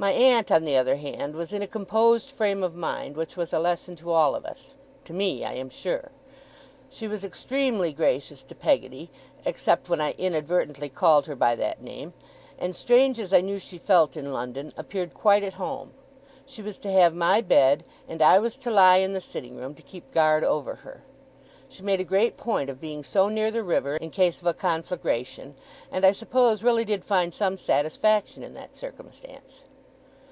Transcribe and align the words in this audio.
My 0.00 0.12
aunt, 0.12 0.52
on 0.52 0.64
the 0.64 0.76
other 0.76 0.94
hand, 0.94 1.34
was 1.34 1.52
in 1.52 1.60
a 1.60 1.66
composed 1.66 2.30
frame 2.30 2.62
of 2.62 2.76
mind, 2.76 3.16
which 3.16 3.36
was 3.36 3.52
a 3.52 3.58
lesson 3.58 3.96
to 3.96 4.12
all 4.12 4.36
of 4.36 4.44
us 4.44 4.74
to 5.06 5.12
me, 5.12 5.44
I 5.44 5.54
am 5.54 5.68
sure. 5.68 6.12
She 6.88 7.08
was 7.08 7.24
extremely 7.24 7.92
gracious 7.92 8.40
to 8.44 8.54
Peggotty, 8.54 9.10
except 9.44 9.88
when 9.88 10.00
I 10.00 10.12
inadvertently 10.12 10.88
called 10.88 11.26
her 11.26 11.34
by 11.34 11.56
that 11.56 11.82
name; 11.82 12.12
and, 12.60 12.76
strange 12.76 13.18
as 13.18 13.32
I 13.32 13.40
knew 13.40 13.58
she 13.58 13.76
felt 13.76 14.16
in 14.16 14.32
London, 14.32 14.72
appeared 14.76 15.14
quite 15.14 15.42
at 15.42 15.54
home. 15.54 15.90
She 16.46 16.62
was 16.62 16.78
to 16.78 16.92
have 16.92 17.12
my 17.12 17.40
bed, 17.40 17.82
and 18.06 18.22
I 18.22 18.38
was 18.38 18.56
to 18.58 18.70
lie 18.70 18.98
in 18.98 19.14
the 19.14 19.20
sitting 19.20 19.56
room, 19.56 19.74
to 19.74 19.82
keep 19.82 20.12
guard 20.12 20.44
over 20.44 20.76
her. 20.76 21.02
She 21.68 21.82
made 21.82 21.98
a 21.98 22.04
great 22.04 22.36
point 22.36 22.70
of 22.70 22.80
being 22.80 23.02
so 23.02 23.28
near 23.28 23.50
the 23.50 23.64
river, 23.64 23.96
in 23.96 24.10
case 24.12 24.40
of 24.40 24.46
a 24.46 24.54
conflagration; 24.54 25.56
and 25.90 26.06
I 26.06 26.12
suppose 26.12 26.62
really 26.62 26.84
did 26.84 27.04
find 27.04 27.34
some 27.34 27.56
satisfaction 27.56 28.44
in 28.44 28.54
that 28.54 28.76
circumstance. 28.76 29.62